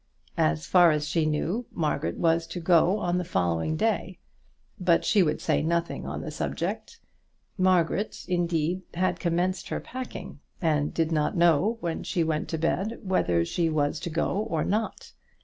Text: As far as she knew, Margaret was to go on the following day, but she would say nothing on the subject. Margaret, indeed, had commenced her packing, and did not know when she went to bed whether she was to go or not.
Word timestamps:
As 0.39 0.65
far 0.65 0.89
as 0.89 1.07
she 1.07 1.27
knew, 1.27 1.67
Margaret 1.71 2.17
was 2.17 2.47
to 2.47 2.59
go 2.59 2.97
on 2.97 3.19
the 3.19 3.23
following 3.23 3.75
day, 3.77 4.17
but 4.79 5.05
she 5.05 5.21
would 5.21 5.39
say 5.39 5.61
nothing 5.61 6.07
on 6.07 6.21
the 6.21 6.31
subject. 6.31 6.99
Margaret, 7.55 8.25
indeed, 8.27 8.81
had 8.95 9.19
commenced 9.19 9.69
her 9.69 9.79
packing, 9.79 10.39
and 10.59 10.91
did 10.91 11.11
not 11.11 11.37
know 11.37 11.77
when 11.81 12.01
she 12.01 12.23
went 12.23 12.49
to 12.49 12.57
bed 12.57 12.97
whether 13.03 13.45
she 13.45 13.69
was 13.69 13.99
to 13.99 14.09
go 14.09 14.37
or 14.49 14.63
not. 14.65 15.11